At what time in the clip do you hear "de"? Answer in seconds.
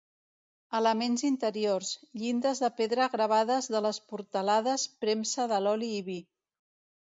2.63-2.69, 3.77-3.83, 5.53-5.61